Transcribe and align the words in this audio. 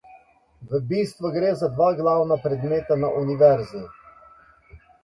V 0.71 0.79
bistvu 0.91 1.31
gre 1.35 1.51
za 1.61 1.69
dva 1.75 1.91
glavna 2.01 2.39
predmeta 2.47 3.01
na 3.07 3.13
univerzi. 3.25 3.87